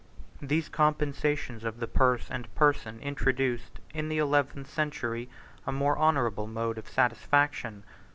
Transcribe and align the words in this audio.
27 0.39 0.47
These 0.47 0.69
compensations 0.69 1.63
of 1.63 1.79
the 1.79 1.85
purse 1.87 2.25
and 2.31 2.45
the 2.45 2.49
person 2.57 2.99
introduced, 3.01 3.79
in 3.93 4.09
the 4.09 4.17
eleventh 4.17 4.67
century, 4.67 5.29
a 5.67 5.71
more 5.71 5.95
honorable 5.95 6.47
mode 6.47 6.79
of 6.79 6.89
satisfaction. 6.89 7.83